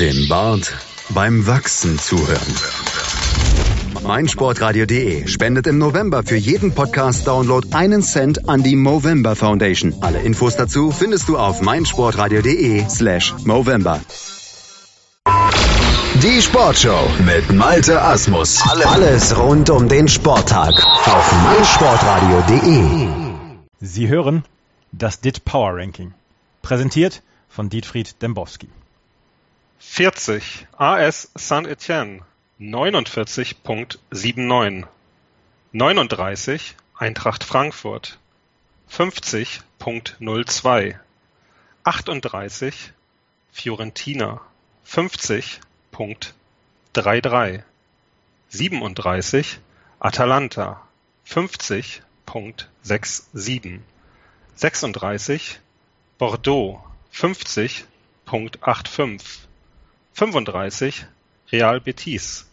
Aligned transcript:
Dem 0.00 0.28
Bart 0.28 0.72
beim 1.10 1.46
Wachsen 1.46 1.98
zuhören. 1.98 2.56
meinsportradio.de 4.02 5.26
spendet 5.28 5.66
im 5.66 5.76
November 5.76 6.22
für 6.22 6.36
jeden 6.36 6.74
Podcast-Download 6.74 7.68
einen 7.72 8.00
Cent 8.00 8.48
an 8.48 8.62
die 8.62 8.76
Movember 8.76 9.36
Foundation. 9.36 9.94
Alle 10.00 10.20
Infos 10.20 10.56
dazu 10.56 10.90
findest 10.90 11.28
du 11.28 11.36
auf 11.36 11.60
meinsportradio.de 11.60 12.88
slash 12.88 13.34
Movember. 13.44 14.00
Die 16.22 16.40
Sportshow 16.40 17.06
mit 17.26 17.52
Malte 17.52 18.00
Asmus. 18.00 18.62
Alles 18.86 19.36
rund 19.36 19.68
um 19.68 19.86
den 19.86 20.08
Sporttag 20.08 20.72
auf 21.04 21.32
meinsportradio.de. 21.42 23.06
Sie 23.82 24.08
hören 24.08 24.44
das 24.92 25.20
DIT 25.20 25.44
Power 25.44 25.76
Ranking. 25.76 26.14
Präsentiert 26.62 27.22
von 27.50 27.68
Dietfried 27.68 28.22
Dembowski. 28.22 28.68
40 29.82 30.66
AS 30.76 31.30
Saint-Etienne 31.34 32.20
49.79 32.60 34.86
39 35.72 36.76
Eintracht 36.98 37.44
Frankfurt. 37.44 38.18
50.02 38.90 40.96
38 41.84 42.92
Fiorentina. 43.52 44.42
50.33 44.86 47.62
37 48.50 49.60
Atalanta. 49.98 50.86
50.67 51.26 53.80
36 54.56 55.58
Bordeaux. 56.18 56.84
50.85 57.14 59.48
35 60.14 61.06
Real 61.52 61.80
Betis 61.80 62.44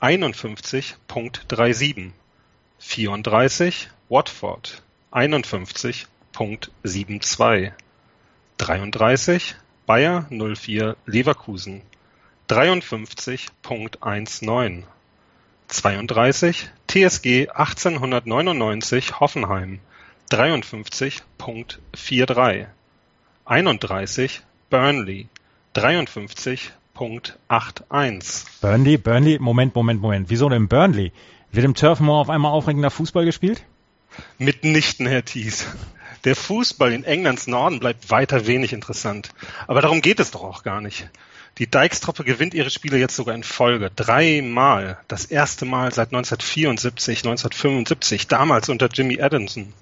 51.37 0.00 2.12
34 2.78 3.72
Watford 4.08 4.70
51.72 5.12 7.72
33 8.58 9.54
Bayer 9.86 10.26
04 10.30 10.96
Leverkusen 11.06 11.82
53.19 12.48 14.84
32 15.68 16.70
TSG 16.88 17.48
1899 17.54 18.80
Hoffenheim 19.20 19.78
53.43 20.30 22.66
31 23.46 24.42
Burnley 24.70 25.28
53.81 26.96 28.44
Burnley, 28.60 28.96
Burnley, 28.98 29.38
Moment, 29.38 29.74
Moment, 29.74 30.00
Moment. 30.00 30.30
Wieso 30.30 30.48
denn 30.48 30.68
Burnley? 30.68 31.12
Wird 31.50 31.64
im 31.64 31.74
Turf 31.74 32.00
Moor 32.00 32.20
auf 32.20 32.30
einmal 32.30 32.52
aufregender 32.52 32.90
Fußball 32.90 33.24
gespielt? 33.24 33.64
Mitnichten, 34.38 35.06
Herr 35.06 35.24
Thies. 35.24 35.66
Der 36.24 36.36
Fußball 36.36 36.92
in 36.92 37.04
Englands 37.04 37.46
Norden 37.46 37.80
bleibt 37.80 38.10
weiter 38.10 38.46
wenig 38.46 38.72
interessant. 38.72 39.30
Aber 39.66 39.80
darum 39.80 40.02
geht 40.02 40.20
es 40.20 40.30
doch 40.30 40.44
auch 40.44 40.62
gar 40.62 40.80
nicht. 40.80 41.08
Die 41.58 41.66
Dijkstruppe 41.66 42.24
gewinnt 42.24 42.54
ihre 42.54 42.70
Spiele 42.70 42.96
jetzt 42.96 43.16
sogar 43.16 43.34
in 43.34 43.42
Folge. 43.42 43.90
Dreimal. 43.94 44.98
Das 45.08 45.24
erste 45.24 45.64
Mal 45.64 45.92
seit 45.92 46.08
1974, 46.08 47.18
1975, 47.18 48.28
damals 48.28 48.68
unter 48.68 48.88
Jimmy 48.88 49.20
Adamson. 49.20 49.72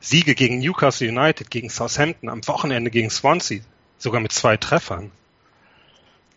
Siege 0.00 0.34
gegen 0.34 0.58
Newcastle 0.58 1.08
United, 1.08 1.50
gegen 1.50 1.70
Southampton, 1.70 2.28
am 2.28 2.46
Wochenende 2.46 2.90
gegen 2.90 3.10
Swansea. 3.10 3.60
Sogar 3.98 4.20
mit 4.20 4.32
zwei 4.32 4.56
Treffern. 4.56 5.10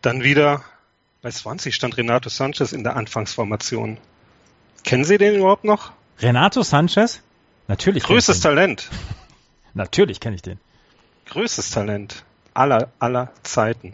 Dann 0.02 0.24
wieder 0.24 0.64
bei 1.22 1.32
Swansea 1.32 1.72
stand 1.72 1.98
Renato 1.98 2.30
Sanchez 2.30 2.72
in 2.72 2.84
der 2.84 2.96
Anfangsformation. 2.96 3.98
Kennen 4.84 5.04
Sie 5.04 5.18
den 5.18 5.36
überhaupt 5.36 5.64
noch? 5.64 5.92
Renato 6.20 6.64
Sanchez? 6.64 7.22
Natürlich. 7.68 8.04
Größtes. 8.04 8.40
Talent. 8.40 8.90
Natürlich 9.74 10.20
kenne 10.20 10.36
ich 10.36 10.42
den. 10.42 10.60
Größtes 11.26 11.72
Talent 11.72 12.24
aller, 12.54 12.92
aller 13.00 13.32
Zeiten. 13.44 13.94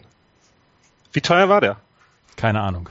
Wie 1.12 1.20
teuer 1.20 1.48
war 1.48 1.60
der? 1.60 1.76
Keine 2.36 2.60
Ahnung. 2.60 2.88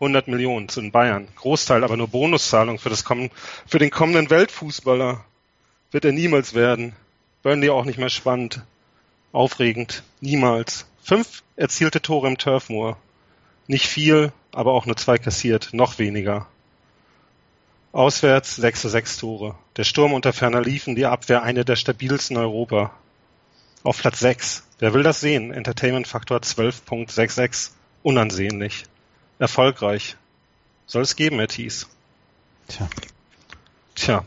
100 0.00 0.28
Millionen 0.28 0.68
zu 0.68 0.80
den 0.80 0.90
Bayern. 0.90 1.28
Großteil 1.36 1.84
aber 1.84 1.96
nur 1.96 2.08
Bonuszahlung 2.08 2.78
für, 2.78 2.90
das 2.90 3.04
kommen, 3.04 3.30
für 3.66 3.78
den 3.78 3.90
kommenden 3.90 4.28
Weltfußballer. 4.30 5.24
Wird 5.90 6.04
er 6.04 6.12
niemals 6.12 6.54
werden. 6.54 6.94
Burnley 7.42 7.70
auch 7.70 7.84
nicht 7.84 7.98
mehr 7.98 8.10
spannend. 8.10 8.62
Aufregend. 9.32 10.02
Niemals. 10.20 10.86
Fünf 11.04 11.42
erzielte 11.56 12.00
Tore 12.00 12.28
im 12.28 12.38
Turf 12.38 12.70
Moor. 12.70 12.96
Nicht 13.66 13.86
viel, 13.86 14.32
aber 14.52 14.72
auch 14.72 14.86
nur 14.86 14.96
zwei 14.96 15.18
kassiert. 15.18 15.68
Noch 15.72 15.98
weniger. 15.98 16.46
Auswärts 17.92 18.56
sechs 18.56 18.80
zu 18.80 18.88
sechs 18.88 19.18
Tore. 19.18 19.54
Der 19.76 19.84
Sturm 19.84 20.14
unter 20.14 20.32
Ferner 20.32 20.62
Liefen, 20.62 20.96
die 20.96 21.04
Abwehr 21.06 21.42
eine 21.42 21.64
der 21.66 21.76
stabilsten 21.76 22.36
Europa. 22.38 22.90
Auf 23.82 23.98
Platz 23.98 24.20
6. 24.20 24.66
Wer 24.78 24.94
will 24.94 25.02
das 25.02 25.20
sehen? 25.20 25.52
Entertainment 25.52 26.08
Faktor 26.08 26.38
12.66. 26.38 27.70
Unansehnlich. 28.02 28.84
Erfolgreich. 29.38 30.16
Soll 30.86 31.02
es 31.02 31.16
geben, 31.16 31.36
Herr 31.36 31.48
Thies. 31.48 31.86
Tja, 32.68 32.88
Tja, 33.94 34.24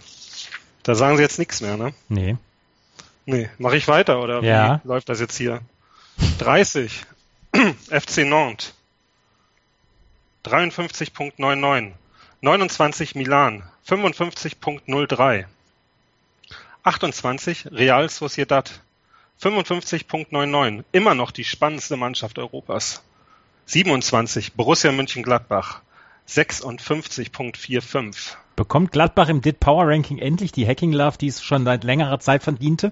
da 0.83 0.93
sagen 0.93 1.17
Sie 1.17 1.23
jetzt 1.23 1.39
nichts 1.39 1.59
mehr, 1.61 1.75
ne? 1.75 1.93
nee. 2.07 2.37
Nee, 3.25 3.49
mache 3.57 3.75
ich 3.77 3.87
weiter 3.87 4.21
oder 4.21 4.41
Ja. 4.43 4.79
wie 4.83 4.87
läuft 4.87 5.09
das 5.09 5.19
jetzt 5.19 5.35
hier? 5.37 5.61
30. 6.39 7.05
FC 7.89 8.19
Nantes. 8.19 8.73
53.99. 10.45 11.93
29 12.41 13.15
Milan. 13.15 13.63
55.03. 13.87 15.45
28 16.83 17.71
Real 17.71 18.09
Sociedad. 18.09 18.81
55.99. 19.41 20.83
Immer 20.91 21.15
noch 21.15 21.31
die 21.31 21.43
spannendste 21.43 21.97
Mannschaft 21.97 22.37
Europas. 22.39 23.03
27 23.65 24.53
Borussia 24.53 24.91
Mönchengladbach. 24.91 25.81
56.45. 26.27 28.35
Bekommt 28.55 28.91
Gladbach 28.91 29.29
im 29.29 29.41
DIT 29.41 29.59
Power 29.59 29.87
Ranking 29.87 30.17
endlich 30.17 30.51
die 30.51 30.67
Hacking 30.67 30.91
Love, 30.91 31.17
die 31.17 31.27
es 31.27 31.43
schon 31.43 31.65
seit 31.65 31.83
längerer 31.83 32.19
Zeit 32.19 32.43
verdiente? 32.43 32.91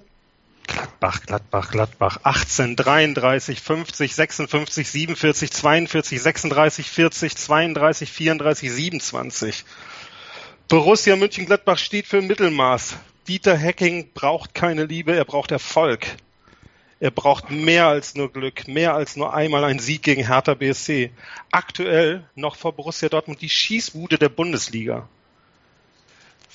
Gladbach, 0.68 1.22
Gladbach, 1.26 1.72
Gladbach. 1.72 2.20
18, 2.24 2.76
33, 2.76 3.62
50, 3.62 4.16
56, 4.16 4.90
47, 4.90 5.52
42, 5.52 6.22
36, 6.22 6.90
40, 6.90 7.36
32, 7.36 8.12
34, 8.12 8.72
27. 8.72 9.66
Borussia 10.68 11.16
Mönchengladbach 11.16 11.78
steht 11.78 12.08
für 12.08 12.22
Mittelmaß. 12.22 12.98
Dieter 13.28 13.56
Hecking 13.56 14.12
braucht 14.14 14.54
keine 14.54 14.86
Liebe, 14.86 15.16
er 15.16 15.26
braucht 15.26 15.52
Erfolg. 15.52 16.06
Er 17.00 17.12
braucht 17.12 17.52
mehr 17.52 17.88
als 17.88 18.16
nur 18.16 18.32
Glück, 18.32 18.68
mehr 18.68 18.96
als 18.96 19.16
nur 19.16 19.34
einmal 19.34 19.64
ein 19.64 19.80
Sieg 19.80 20.02
gegen 20.02 20.26
Hertha 20.26 20.54
BSC. 20.54 21.12
Aktuell 21.52 22.28
noch 22.36 22.56
vor 22.56 22.74
Borussia 22.74 23.10
Dortmund 23.10 23.42
die 23.42 23.50
Schießbude 23.50 24.18
der 24.18 24.30
Bundesliga. 24.30 25.08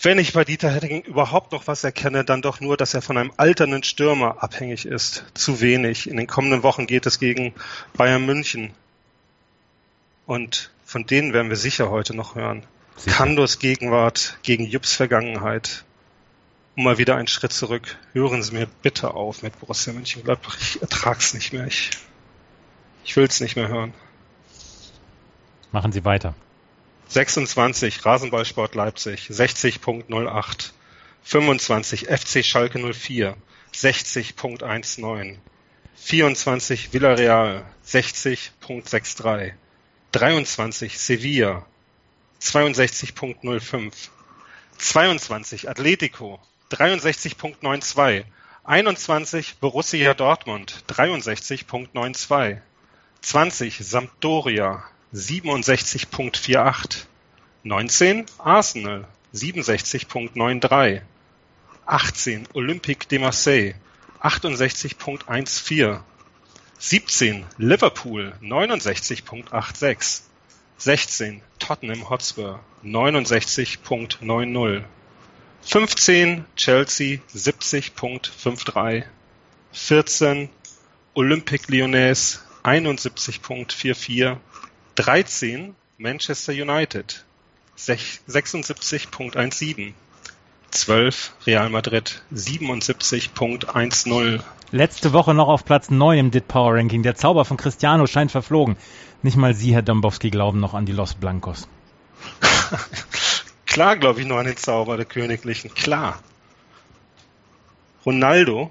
Wenn 0.03 0.19
ich 0.19 0.33
bei 0.33 0.45
Dieter 0.45 0.71
Hecking 0.71 1.03
überhaupt 1.03 1.53
noch 1.53 1.67
was 1.67 1.85
erkenne, 1.85 2.25
dann 2.25 2.41
doch 2.41 2.61
nur, 2.61 2.79
dass 2.79 2.95
er 2.95 3.03
von 3.03 3.19
einem 3.19 3.33
alternden 3.37 3.83
Stürmer 3.83 4.43
abhängig 4.43 4.87
ist. 4.87 5.25
Zu 5.35 5.61
wenig. 5.61 6.09
In 6.09 6.17
den 6.17 6.27
kommenden 6.27 6.63
Wochen 6.63 6.87
geht 6.87 7.05
es 7.05 7.19
gegen 7.19 7.53
Bayern 7.93 8.25
München. 8.25 8.73
Und 10.25 10.71
von 10.87 11.05
denen 11.07 11.35
werden 11.35 11.51
wir 11.51 11.57
sicher 11.57 11.91
heute 11.91 12.17
noch 12.17 12.35
hören. 12.35 12.63
Sicher. 12.97 13.15
Kandos 13.15 13.59
Gegenwart 13.59 14.39
gegen 14.43 14.65
Jups 14.65 14.95
Vergangenheit. 14.95 15.85
Und 16.77 16.85
mal 16.85 16.97
wieder 16.97 17.17
einen 17.17 17.29
Schritt 17.29 17.53
zurück. 17.53 17.99
Hören 18.15 18.43
Sie 18.43 18.53
mir 18.53 18.69
bitte 18.81 19.13
auf 19.13 19.43
mit 19.43 19.59
Borussia 19.61 19.93
Mönchengladbach. 19.93 20.57
Ich 20.61 20.81
ertrag's 20.81 21.35
nicht 21.35 21.53
mehr. 21.53 21.67
Ich, 21.67 21.91
ich 23.05 23.17
will's 23.17 23.41
nicht 23.41 23.57
mehr 23.57 23.69
hören. 23.69 23.93
Machen 25.73 25.93
Sie 25.93 26.07
weiter. 26.07 26.35
26 27.11 28.05
Rasenballsport 28.05 28.77
Leipzig 28.77 29.31
60.08 29.31 30.73
25 31.25 32.07
FC 32.09 32.45
Schalke 32.45 32.79
04 32.79 33.37
60.19 33.75 35.39
24 35.97 36.93
Villarreal 36.93 37.65
60.63 37.85 39.55
23 40.13 40.89
Sevilla 40.89 41.67
62.05 42.41 44.11
22 44.79 45.69
Atletico 45.69 46.39
63.92 46.71 48.25
21 48.65 49.57
Borussia 49.61 50.15
Dortmund 50.15 50.85
63.92 50.89 52.61
20 53.21 53.83
Sampdoria 53.83 54.85
67.48 55.15 57.07
19 57.65 58.27
Arsenal 58.39 59.07
67.93 59.35 61.03
18 61.87 62.49
Olympique 62.55 63.09
de 63.09 63.19
Marseille 63.19 63.75
68.14 64.23 66.01
17 66.81 67.45
Liverpool 67.59 68.33
69.86. 68.43 70.23
16 70.79 71.43
Tottenham 71.59 72.03
Hotspur 72.09 72.59
69.90. 72.83 74.83
15 75.63 76.45
Chelsea 76.57 77.21
70.53. 77.35 79.05
14 79.73 80.49
Olympique 81.15 81.69
Lyonnais 81.69 82.41
71.44. 82.65 84.39
13 85.01 85.75
Manchester 85.97 86.53
United 86.53 87.25
76.17. 87.79 89.95
12 90.71 91.33
Real 91.47 91.71
Madrid 91.71 92.23
77.10. 92.35 94.43
Letzte 94.73 95.15
Woche 95.15 95.33
noch 95.33 95.49
auf 95.49 95.65
Platz 95.65 95.89
9 95.89 96.19
im 96.19 96.31
DIT 96.31 96.49
Power 96.49 96.75
Ranking. 96.75 97.03
Der 97.03 97.15
Zauber 97.15 97.47
von 97.47 97.57
Cristiano 97.57 98.07
scheint 98.07 98.31
verflogen. 98.31 98.77
Nicht 99.23 99.39
mal 99.39 99.55
Sie, 99.55 99.73
Herr 99.73 99.81
Dombowski, 99.81 100.29
glauben 100.29 100.61
noch 100.61 100.75
an 100.75 100.85
die 100.85 100.93
Los 100.93 101.15
Blancos. 101.15 101.67
Klar 103.65 103.97
glaube 103.97 104.21
ich 104.21 104.27
noch 104.27 104.37
an 104.37 104.45
den 104.45 104.59
Zauber 104.59 104.99
der 104.99 105.07
Königlichen. 105.07 105.73
Klar. 105.73 106.23
Ronaldo 108.05 108.71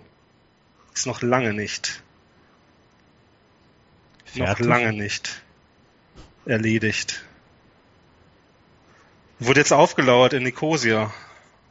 ist 0.93 1.07
noch 1.07 1.23
lange 1.23 1.53
nicht. 1.53 2.03
Fertig? 4.25 4.59
Noch 4.59 4.59
lange 4.59 4.93
nicht 4.93 5.41
erledigt. 6.49 7.23
Wurde 9.39 9.61
jetzt 9.61 9.71
aufgelauert 9.71 10.33
in 10.33 10.43
Nicosia. 10.43 11.13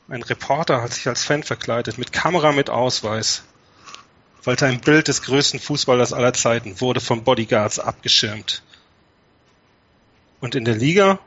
Ein 0.09 0.23
Reporter 0.23 0.81
hat 0.81 0.95
sich 0.95 1.07
als 1.07 1.25
Fan 1.25 1.43
verkleidet, 1.43 1.99
mit 1.99 2.13
Kamera, 2.13 2.53
mit 2.53 2.71
Ausweis. 2.71 3.43
Wollte 4.43 4.67
ein 4.67 4.81
Bild 4.81 5.09
des 5.09 5.23
größten 5.23 5.61
Fußballers 5.61 6.13
aller 6.13 6.33
Zeiten, 6.33 6.81
wurde 6.81 7.01
von 7.01 7.25
Bodyguards 7.25 7.79
abgeschirmt. 7.79 8.63
Und 10.41 10.55
in 10.55 10.65
der 10.65 10.77
Liga 10.77 11.19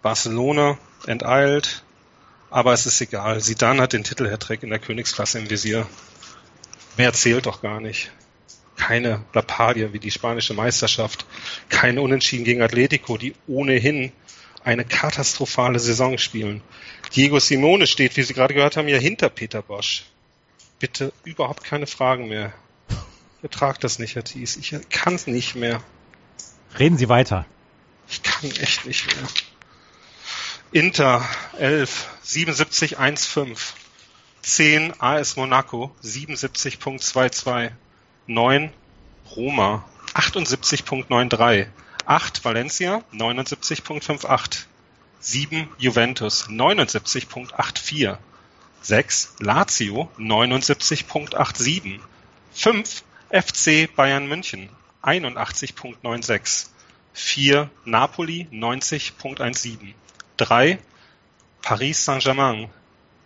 Barcelona 0.00 0.78
enteilt, 1.06 1.82
aber 2.50 2.72
es 2.72 2.86
ist 2.86 3.00
egal. 3.00 3.40
Sidan 3.40 3.80
hat 3.80 3.92
den 3.92 4.04
Titel-Hattrick 4.04 4.62
in 4.62 4.70
der 4.70 4.78
Königsklasse 4.78 5.38
im 5.38 5.50
Visier. 5.50 5.86
Mehr 6.96 7.12
zählt 7.12 7.46
doch 7.46 7.60
gar 7.60 7.80
nicht. 7.80 8.10
Keine 8.78 9.24
Lappalie 9.34 9.92
wie 9.92 9.98
die 9.98 10.10
spanische 10.10 10.54
Meisterschaft, 10.54 11.26
keine 11.68 12.00
Unentschieden 12.00 12.44
gegen 12.44 12.62
Atletico, 12.62 13.18
die 13.18 13.34
ohnehin 13.46 14.12
eine 14.64 14.84
katastrophale 14.84 15.78
Saison 15.78 16.16
spielen. 16.16 16.62
Diego 17.14 17.38
Simone 17.38 17.86
steht, 17.86 18.16
wie 18.16 18.22
Sie 18.22 18.34
gerade 18.34 18.54
gehört 18.54 18.76
haben, 18.76 18.88
ja 18.88 18.98
hinter 18.98 19.28
Peter 19.28 19.62
Bosch. 19.62 20.04
Bitte 20.78 21.12
überhaupt 21.24 21.64
keine 21.64 21.86
Fragen 21.86 22.28
mehr. 22.28 22.52
Ich 23.38 23.44
ertrage 23.44 23.78
das 23.80 23.98
nicht, 23.98 24.14
Herr 24.14 24.24
Thies. 24.24 24.56
Ich 24.56 24.74
kann 24.90 25.14
es 25.14 25.26
nicht 25.26 25.54
mehr. 25.54 25.82
Reden 26.78 26.98
Sie 26.98 27.08
weiter. 27.08 27.46
Ich 28.08 28.22
kann 28.22 28.50
echt 28.50 28.86
nicht 28.86 29.06
mehr. 29.06 29.28
Inter 30.70 31.28
11, 31.58 32.08
77, 32.22 32.98
1,5. 32.98 33.58
10 34.42 35.00
AS 35.00 35.36
Monaco, 35.36 35.94
77.22. 36.02 37.70
9 38.28 38.70
Roma, 39.36 39.84
78.93. 40.14 41.66
8 42.06 42.44
Valencia, 42.44 43.02
79.58. 43.12 44.66
7 45.20 45.68
Juventus, 45.78 46.46
79.84. 46.48 48.18
6 48.82 49.34
Lazio, 49.40 50.08
79.87. 50.18 52.00
5 52.54 53.04
FC 53.30 53.88
Bayern 53.96 54.26
München, 54.28 54.68
81.96. 55.02 56.68
4 57.14 57.70
Napoli, 57.84 58.46
90.17. 58.52 59.94
3 60.36 60.78
Paris 61.62 62.04
Saint-Germain, 62.04 62.68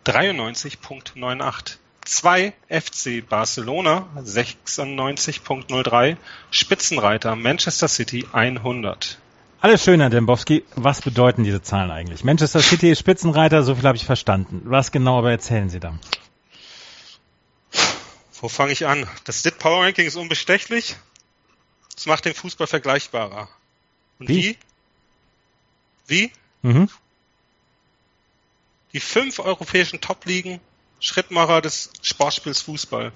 93.98. 0.07 1.79
2 2.05 2.53
FC 2.69 3.29
Barcelona 3.29 4.09
96.03, 4.17 6.17
Spitzenreiter 6.51 7.37
Manchester 7.37 7.89
City 7.89 8.27
100. 8.33 9.19
Alles 9.61 9.85
schön, 9.85 10.01
Herr 10.01 10.11
Dembowski. 10.11 10.65
Was 10.75 11.01
bedeuten 11.01 11.45
diese 11.45 11.63
Zahlen 11.63 11.93
eigentlich? 11.93 12.25
Manchester 12.25 12.61
City 12.61 12.91
ist 12.91 12.99
Spitzenreiter, 12.99 13.63
so 13.63 13.77
viel 13.77 13.85
habe 13.85 13.97
ich 13.97 14.05
verstanden. 14.05 14.63
Was 14.65 14.91
genau 14.91 15.19
aber 15.19 15.31
erzählen 15.31 15.71
Sie 15.71 15.79
da? 15.79 15.97
Wo 18.41 18.49
fange 18.49 18.73
ich 18.73 18.89
an? 18.89 19.07
Das 19.23 19.43
DIT 19.43 19.61
Power 19.61 19.85
Ranking 19.85 20.05
ist 20.05 20.17
unbestechlich. 20.17 20.97
Es 21.97 22.07
macht 22.07 22.25
den 22.25 22.35
Fußball 22.35 22.67
vergleichbarer. 22.67 23.49
Und 24.19 24.29
wie? 24.29 24.59
Wie? 26.09 26.33
wie? 26.63 26.69
Mhm. 26.69 26.89
Die 28.93 29.01
fünf 29.01 29.39
europäischen 29.39 30.01
Top-Ligen 30.01 30.61
Schrittmacher 31.03 31.61
des 31.61 31.91
Sportspiels 32.01 32.63
Fußball. 32.63 33.13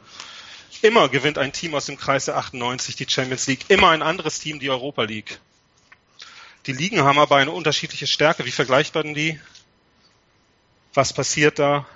Immer 0.82 1.08
gewinnt 1.08 1.38
ein 1.38 1.52
Team 1.52 1.74
aus 1.74 1.86
dem 1.86 1.96
Kreis 1.96 2.26
der 2.26 2.36
98 2.36 2.96
die 2.96 3.06
Champions 3.08 3.46
League, 3.46 3.64
immer 3.68 3.90
ein 3.90 4.02
anderes 4.02 4.40
Team 4.40 4.58
die 4.58 4.68
Europa 4.68 5.04
League. 5.04 5.38
Die 6.66 6.72
Ligen 6.72 7.02
haben 7.04 7.20
aber 7.20 7.36
eine 7.36 7.52
unterschiedliche 7.52 8.08
Stärke. 8.08 8.44
Wie 8.44 8.50
vergleicht 8.50 8.94
man 8.96 9.14
die? 9.14 9.40
Was 10.94 11.12
passiert 11.12 11.60
da? 11.60 11.86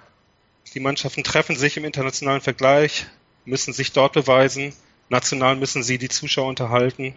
Die 0.75 0.81
Mannschaften 0.81 1.25
treffen 1.25 1.57
sich 1.57 1.77
im 1.77 1.85
internationalen 1.85 2.41
Vergleich, 2.41 3.07
müssen 3.45 3.73
sich 3.73 3.91
dort 3.91 4.13
beweisen. 4.13 4.73
National 5.09 5.57
müssen 5.57 5.83
sie 5.83 5.99
die 5.99 6.09
Zuschauer 6.09 6.47
unterhalten. 6.47 7.17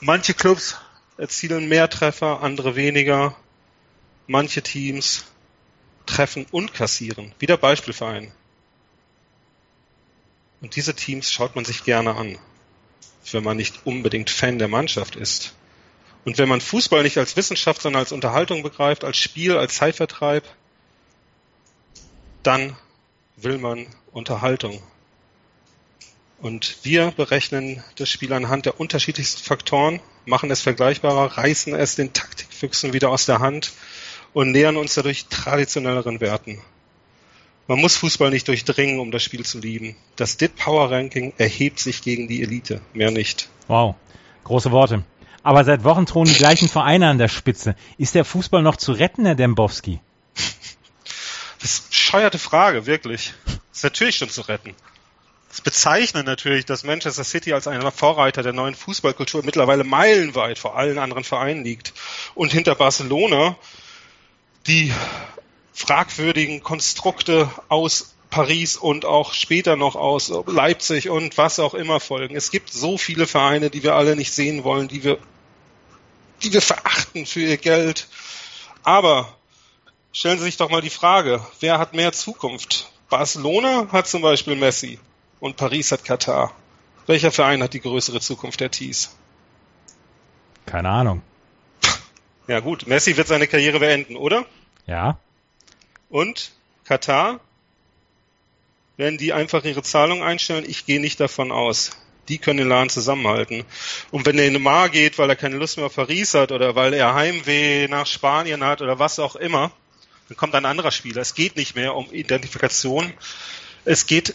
Manche 0.00 0.32
Clubs 0.32 0.76
erzielen 1.16 1.68
mehr 1.68 1.90
Treffer, 1.90 2.40
andere 2.42 2.76
weniger. 2.76 3.34
Manche 4.28 4.62
Teams 4.62 5.24
treffen 6.06 6.46
und 6.50 6.72
kassieren, 6.72 7.34
wie 7.38 7.46
der 7.46 7.56
Beispielverein. 7.56 8.32
Und 10.60 10.76
diese 10.76 10.94
Teams 10.94 11.30
schaut 11.30 11.54
man 11.54 11.64
sich 11.64 11.84
gerne 11.84 12.14
an, 12.14 12.38
wenn 13.32 13.44
man 13.44 13.56
nicht 13.56 13.84
unbedingt 13.84 14.30
Fan 14.30 14.58
der 14.58 14.68
Mannschaft 14.68 15.16
ist. 15.16 15.54
Und 16.24 16.38
wenn 16.38 16.48
man 16.48 16.60
Fußball 16.60 17.02
nicht 17.02 17.18
als 17.18 17.36
Wissenschaft, 17.36 17.82
sondern 17.82 18.00
als 18.00 18.12
Unterhaltung 18.12 18.62
begreift, 18.62 19.04
als 19.04 19.16
Spiel, 19.16 19.56
als 19.56 19.76
Zeitvertreib, 19.76 20.44
dann 22.42 22.76
will 23.36 23.58
man 23.58 23.86
Unterhaltung. 24.12 24.82
Und 26.40 26.78
wir 26.82 27.12
berechnen 27.12 27.82
das 27.96 28.10
Spiel 28.10 28.32
anhand 28.32 28.66
der 28.66 28.80
unterschiedlichsten 28.80 29.42
Faktoren, 29.42 30.00
machen 30.26 30.50
es 30.50 30.60
vergleichbarer, 30.60 31.38
reißen 31.38 31.74
es 31.74 31.94
den 31.94 32.12
Taktikfüchsen 32.12 32.92
wieder 32.92 33.10
aus 33.10 33.26
der 33.26 33.38
Hand 33.38 33.72
und 34.32 34.50
nähern 34.52 34.76
uns 34.76 34.94
dadurch 34.94 35.26
traditionelleren 35.26 36.20
Werten. 36.20 36.60
Man 37.68 37.80
muss 37.80 37.96
Fußball 37.96 38.30
nicht 38.30 38.46
durchdringen, 38.46 39.00
um 39.00 39.10
das 39.10 39.24
Spiel 39.24 39.44
zu 39.44 39.58
lieben. 39.58 39.96
Das 40.14 40.36
DIT 40.36 40.54
Power 40.56 40.90
Ranking 40.90 41.32
erhebt 41.36 41.80
sich 41.80 42.00
gegen 42.02 42.28
die 42.28 42.42
Elite, 42.42 42.80
mehr 42.92 43.10
nicht. 43.10 43.48
Wow, 43.66 43.96
große 44.44 44.70
Worte. 44.70 45.04
Aber 45.42 45.64
seit 45.64 45.84
Wochen 45.84 46.06
thronen 46.06 46.32
die 46.32 46.38
gleichen 46.38 46.68
Vereine 46.68 47.08
an 47.08 47.18
der 47.18 47.28
Spitze. 47.28 47.76
Ist 47.98 48.14
der 48.14 48.24
Fußball 48.24 48.62
noch 48.62 48.76
zu 48.76 48.92
retten, 48.92 49.26
Herr 49.26 49.34
Dembowski? 49.34 50.00
Das 51.60 51.72
ist 51.72 51.82
eine 51.82 51.88
bescheuerte 51.88 52.38
Frage, 52.38 52.86
wirklich. 52.86 53.32
Das 53.44 53.78
ist 53.78 53.84
natürlich 53.84 54.16
schon 54.16 54.30
zu 54.30 54.42
retten. 54.42 54.74
Das 55.48 55.60
bezeichnet 55.60 56.26
natürlich, 56.26 56.66
dass 56.66 56.84
Manchester 56.84 57.24
City 57.24 57.52
als 57.52 57.66
einer 57.66 57.90
Vorreiter 57.90 58.42
der 58.42 58.52
neuen 58.52 58.74
Fußballkultur 58.74 59.42
mittlerweile 59.44 59.84
meilenweit 59.84 60.58
vor 60.58 60.76
allen 60.76 60.98
anderen 60.98 61.24
Vereinen 61.24 61.64
liegt 61.64 61.94
und 62.34 62.52
hinter 62.52 62.74
Barcelona 62.74 63.56
die 64.66 64.92
fragwürdigen 65.72 66.62
Konstrukte 66.62 67.50
aus 67.68 68.14
Paris 68.30 68.76
und 68.76 69.04
auch 69.04 69.32
später 69.32 69.76
noch 69.76 69.94
aus 69.94 70.32
Leipzig 70.46 71.08
und 71.08 71.38
was 71.38 71.58
auch 71.58 71.74
immer 71.74 72.00
folgen. 72.00 72.34
Es 72.36 72.50
gibt 72.50 72.72
so 72.72 72.98
viele 72.98 73.26
Vereine, 73.26 73.70
die 73.70 73.82
wir 73.82 73.94
alle 73.94 74.16
nicht 74.16 74.32
sehen 74.32 74.64
wollen, 74.64 74.88
die 74.88 75.04
wir, 75.04 75.18
die 76.42 76.52
wir 76.52 76.62
verachten 76.62 77.26
für 77.26 77.40
ihr 77.40 77.56
Geld. 77.56 78.08
Aber 78.82 79.32
stellen 80.12 80.38
Sie 80.38 80.44
sich 80.44 80.56
doch 80.56 80.70
mal 80.70 80.80
die 80.80 80.90
Frage, 80.90 81.40
wer 81.60 81.78
hat 81.78 81.94
mehr 81.94 82.12
Zukunft? 82.12 82.90
Barcelona 83.08 83.88
hat 83.92 84.08
zum 84.08 84.22
Beispiel 84.22 84.56
Messi 84.56 84.98
und 85.38 85.56
Paris 85.56 85.92
hat 85.92 86.04
Katar. 86.04 86.52
Welcher 87.06 87.30
Verein 87.30 87.62
hat 87.62 87.72
die 87.72 87.80
größere 87.80 88.20
Zukunft 88.20 88.60
der 88.60 88.70
Tees? 88.70 89.16
Keine 90.66 90.88
Ahnung. 90.88 91.22
Ja 92.48 92.60
gut, 92.60 92.86
Messi 92.86 93.16
wird 93.16 93.28
seine 93.28 93.48
Karriere 93.48 93.80
beenden, 93.80 94.16
oder? 94.16 94.46
Ja. 94.86 95.18
Und 96.08 96.52
Katar, 96.84 97.40
wenn 98.96 99.18
die 99.18 99.32
einfach 99.32 99.64
ihre 99.64 99.82
Zahlung 99.82 100.22
einstellen, 100.22 100.64
ich 100.66 100.86
gehe 100.86 101.00
nicht 101.00 101.20
davon 101.20 101.50
aus. 101.52 101.90
Die 102.28 102.38
können 102.38 102.58
den 102.58 102.68
Laden 102.68 102.88
zusammenhalten. 102.88 103.64
Und 104.10 104.26
wenn 104.26 104.36
der 104.36 104.46
in 104.46 104.52
Neymar 104.54 104.88
geht, 104.88 105.18
weil 105.18 105.28
er 105.28 105.36
keine 105.36 105.56
Lust 105.56 105.76
mehr 105.76 105.86
auf 105.86 105.94
Paris 105.94 106.34
hat 106.34 106.50
oder 106.50 106.74
weil 106.74 106.92
er 106.92 107.14
Heimweh 107.14 107.86
nach 107.88 108.06
Spanien 108.06 108.64
hat 108.64 108.82
oder 108.82 108.98
was 108.98 109.18
auch 109.18 109.36
immer, 109.36 109.70
dann 110.28 110.36
kommt 110.36 110.54
ein 110.54 110.64
anderer 110.64 110.90
Spieler. 110.90 111.20
Es 111.22 111.34
geht 111.34 111.56
nicht 111.56 111.76
mehr 111.76 111.94
um 111.94 112.10
Identifikation. 112.12 113.12
Es 113.84 114.06
geht 114.06 114.34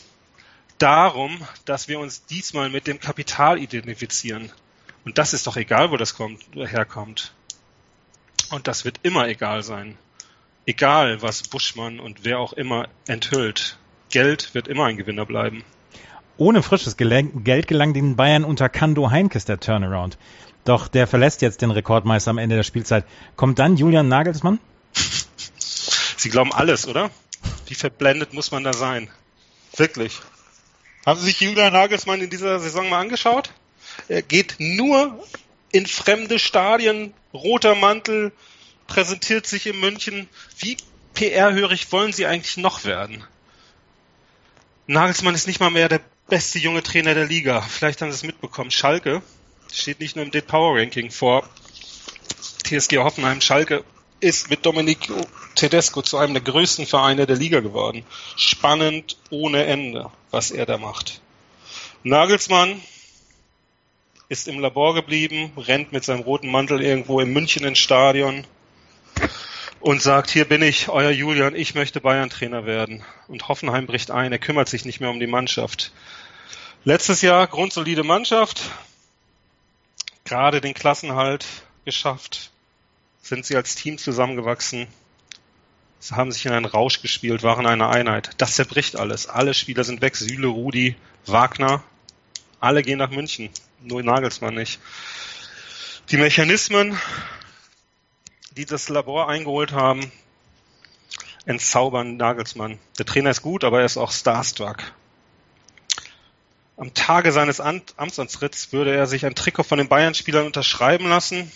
darum, 0.78 1.46
dass 1.66 1.90
wir 1.90 2.00
uns 2.00 2.26
diesmal 2.26 2.70
mit 2.70 2.88
dem 2.88 3.00
Kapital 3.00 3.60
identifizieren. 3.60 4.52
Und 5.04 5.18
das 5.18 5.34
ist 5.34 5.48
doch 5.48 5.58
egal, 5.58 5.92
wo 5.92 5.98
das 5.98 6.16
kommt, 6.16 6.44
herkommt. 6.56 7.34
Und 8.52 8.68
das 8.68 8.86
wird 8.86 9.00
immer 9.04 9.28
egal 9.28 9.64
sein. 9.64 9.98
Egal, 10.66 11.22
was 11.22 11.44
Buschmann 11.44 12.00
und 12.00 12.24
wer 12.24 12.40
auch 12.40 12.54
immer 12.54 12.88
enthüllt. 13.08 13.78
Geld 14.10 14.54
wird 14.54 14.68
immer 14.68 14.86
ein 14.86 14.98
Gewinner 14.98 15.26
bleiben. 15.26 15.64
Ohne 16.38 16.62
frisches 16.62 16.98
Geld 16.98 17.68
gelang 17.68 17.94
den 17.94 18.16
Bayern 18.16 18.44
unter 18.44 18.70
Kando 18.70 19.10
Heinkes 19.10 19.46
der 19.46 19.60
Turnaround. 19.60 20.18
Doch 20.66 20.88
der 20.88 21.08
verlässt 21.08 21.42
jetzt 21.42 21.62
den 21.62 21.72
Rekordmeister 21.72 22.32
am 22.32 22.38
Ende 22.38 22.56
der 22.58 22.64
Spielzeit. 22.64 23.06
Kommt 23.36 23.58
dann 23.58 23.78
Julian 23.78 24.08
Nagelsmann? 24.08 24.60
Sie 26.18 26.30
glauben 26.30 26.54
alles, 26.54 26.88
oder? 26.88 27.10
Wie 27.68 27.74
verblendet 27.74 28.34
muss 28.34 28.52
man 28.52 28.64
da 28.64 28.74
sein? 28.74 29.10
Wirklich. 29.76 30.20
Haben 31.06 31.20
Sie 31.20 31.28
sich 31.28 31.40
Julian 31.40 31.74
Nagelsmann 31.74 32.22
in 32.22 32.30
dieser 32.30 32.60
Saison 32.60 32.90
mal 32.90 33.00
angeschaut? 33.00 33.52
Er 34.08 34.22
geht 34.22 34.56
nur 34.60 35.18
in 35.72 35.86
fremde 35.86 36.40
Stadien, 36.40 37.14
roter 37.34 37.76
Mantel, 37.76 38.32
präsentiert 38.88 39.48
sich 39.48 39.68
in 39.68 39.80
München. 39.80 40.28
Wie 40.58 40.78
PR-hörig 41.14 41.92
wollen 41.92 42.14
Sie 42.14 42.26
eigentlich 42.26 42.58
noch 42.58 42.84
werden? 42.84 43.24
Nagelsmann 44.88 45.36
ist 45.36 45.48
nicht 45.48 45.60
mal 45.60 45.70
mehr 45.70 45.88
der 45.88 46.02
beste 46.28 46.60
junge 46.60 46.84
Trainer 46.84 47.14
der 47.14 47.26
Liga. 47.26 47.62
Vielleicht 47.62 48.02
haben 48.02 48.12
Sie 48.12 48.16
es 48.16 48.24
mitbekommen. 48.24 48.72
Schalke 48.72 49.22
steht 49.72 50.00
nicht 50.00 50.16
nur 50.16 50.26
im 50.26 50.32
Dead 50.32 50.46
Power 50.46 50.78
Ranking 50.78 51.12
vor 51.12 51.48
TSG 52.64 52.98
Hoffenheim. 52.98 53.42
Schalke 53.42 53.84
ist 54.20 54.50
mit 54.50 54.66
Domenico 54.66 55.16
Tedesco 55.56 56.02
zu 56.02 56.18
einem 56.18 56.34
der 56.34 56.44
größten 56.44 56.86
Vereine 56.86 57.26
der 57.26 57.36
Liga 57.36 57.60
geworden. 57.60 58.04
Spannend 58.36 59.18
ohne 59.30 59.66
Ende, 59.66 60.12
was 60.30 60.52
er 60.52 60.66
da 60.66 60.78
macht. 60.78 61.22
Nagelsmann 62.04 62.82
ist 64.32 64.48
im 64.48 64.60
Labor 64.60 64.94
geblieben, 64.96 65.52
rennt 65.58 65.92
mit 65.92 66.06
seinem 66.06 66.22
roten 66.22 66.50
Mantel 66.50 66.82
irgendwo 66.82 67.20
in 67.20 67.34
München 67.34 67.66
ins 67.66 67.80
Stadion 67.80 68.48
und 69.82 70.02
sagt, 70.02 70.30
hier 70.30 70.46
bin 70.46 70.62
ich, 70.62 70.88
euer 70.88 71.10
Julian, 71.12 71.54
ich 71.54 71.76
möchte 71.76 72.00
Bayern-Trainer 72.00 72.66
werden. 72.66 73.04
Und 73.28 73.50
Hoffenheim 73.50 73.88
bricht 73.88 74.10
ein, 74.10 74.32
er 74.32 74.40
kümmert 74.40 74.70
sich 74.70 74.86
nicht 74.86 75.02
mehr 75.02 75.10
um 75.10 75.20
die 75.20 75.28
Mannschaft. 75.28 75.92
Letztes 76.86 77.22
Jahr 77.22 77.46
grundsolide 77.46 78.06
Mannschaft, 78.06 78.72
gerade 80.24 80.62
den 80.62 80.76
Klassenhalt 80.76 81.46
geschafft, 81.84 82.52
sind 83.22 83.46
sie 83.46 83.58
als 83.58 83.76
Team 83.76 83.98
zusammengewachsen, 83.98 84.88
sie 86.00 86.16
haben 86.16 86.32
sich 86.32 86.46
in 86.46 86.54
einen 86.54 86.64
Rausch 86.64 87.02
gespielt, 87.02 87.44
waren 87.44 87.68
eine 87.68 87.90
Einheit. 87.90 88.30
Das 88.38 88.56
zerbricht 88.56 88.96
alles. 88.96 89.28
Alle 89.28 89.54
Spieler 89.54 89.84
sind 89.84 90.02
weg. 90.02 90.16
Süle, 90.16 90.48
Rudi, 90.48 90.96
Wagner, 91.26 91.84
alle 92.62 92.82
gehen 92.82 93.00
nach 93.00 93.12
München. 93.12 93.50
Nur 93.84 94.04
Nagelsmann 94.04 94.54
nicht. 94.54 94.80
Die 96.12 96.18
Mechanismen, 96.18 97.00
die 98.52 98.66
das 98.66 98.90
Labor 98.90 99.28
eingeholt 99.28 99.72
haben, 99.72 100.12
entzaubern 101.46 102.16
Nagelsmann. 102.18 102.78
Der 103.00 103.08
Trainer 103.08 103.32
ist 103.32 103.42
gut, 103.42 103.64
aber 103.64 103.80
er 103.80 103.86
ist 103.86 103.98
auch 103.98 104.12
starstruck. 104.12 104.78
Am 106.78 106.94
Tage 106.94 107.32
seines 107.32 107.60
Amtsantritts 107.60 108.72
würde 108.72 108.96
er 108.96 109.08
sich 109.08 109.26
ein 109.26 109.36
Trikot 109.36 109.64
von 109.64 109.80
den 109.80 109.88
Bayern-Spielern 109.88 110.46
unterschreiben 110.46 111.08
lassen 111.08 111.52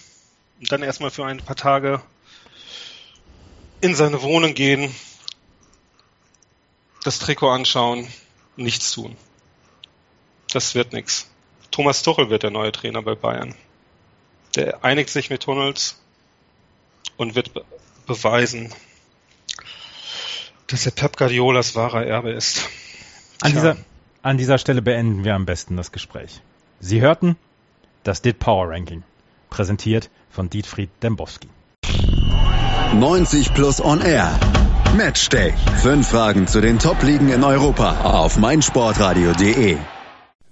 und 0.59 0.71
dann 0.71 0.81
erstmal 0.81 1.11
für 1.11 1.25
ein 1.25 1.37
paar 1.37 1.55
Tage 1.55 2.01
in 3.81 3.93
seine 3.93 4.23
Wohnung 4.23 4.55
gehen, 4.55 4.95
das 7.03 7.19
Trikot 7.19 7.49
anschauen, 7.49 8.07
nichts 8.55 8.91
tun. 8.91 9.15
Das 10.51 10.73
wird 10.73 10.91
nichts. 10.93 11.29
Thomas 11.71 12.03
Tuchel 12.03 12.29
wird 12.29 12.43
der 12.43 12.51
neue 12.51 12.71
Trainer 12.71 13.01
bei 13.01 13.15
Bayern. 13.15 13.55
Der 14.55 14.83
einigt 14.83 15.09
sich 15.09 15.29
mit 15.29 15.43
Tunnels 15.43 15.99
und 17.17 17.35
wird 17.35 17.53
be 17.53 17.63
beweisen, 18.07 18.71
dass 20.67 20.85
er 20.85 20.91
Pep 20.91 21.17
Guardiolas 21.17 21.75
wahrer 21.75 22.05
Erbe 22.05 22.31
ist. 22.31 22.69
An 23.41 23.51
dieser, 23.51 23.77
an 24.21 24.37
dieser 24.37 24.59
Stelle 24.59 24.83
beenden 24.83 25.23
wir 25.23 25.33
am 25.33 25.47
besten 25.47 25.75
das 25.75 25.91
Gespräch. 25.91 26.41
Sie 26.79 27.01
hörten 27.01 27.35
das 28.03 28.21
DIT 28.21 28.37
Power 28.37 28.69
Ranking, 28.69 29.03
präsentiert 29.49 30.11
von 30.29 30.49
Dietfried 30.49 30.91
Dembowski. 31.01 31.49
90 32.93 33.53
Plus 33.53 33.83
On 33.83 34.01
Air. 34.01 34.39
Matchday. 34.95 35.53
Fünf 35.81 36.09
Fragen 36.09 36.47
zu 36.47 36.61
den 36.61 36.79
Top-Ligen 36.79 37.29
in 37.29 37.43
Europa 37.43 38.01
auf 38.01 38.37
meinsportradio.de. 38.37 39.77